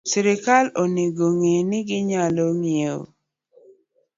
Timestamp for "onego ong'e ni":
0.81-1.79